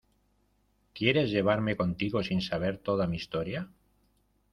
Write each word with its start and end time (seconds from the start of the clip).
¿quieres 0.95 1.29
llevarme 1.29 1.77
contigo 1.77 2.23
sin 2.23 2.41
saber 2.41 2.79
toda 2.79 3.05
mi 3.05 3.17
historia? 3.17 3.69